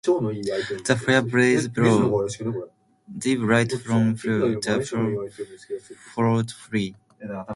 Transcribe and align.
The 0.03 0.99
fair 1.05 1.21
breeze 1.21 1.67
blew, 1.67 2.27
the 3.19 3.37
white 3.45 3.71
foam 3.73 4.15
flew, 4.15 4.59
the 4.59 4.81
furrow 4.81 5.29
followed 6.15 6.49
free. 6.51 6.95